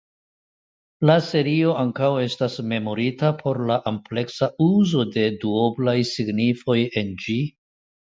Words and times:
La 1.07 1.15
serio 1.25 1.73
ankaŭ 1.81 2.07
estas 2.21 2.55
memorita 2.71 3.29
por 3.41 3.59
la 3.71 3.77
ampleksa 3.91 4.49
uzo 4.69 5.05
de 5.17 5.27
duoblaj 5.45 5.95
signifoj 6.13 6.79
en 7.03 7.13
ĝi. 7.27 7.37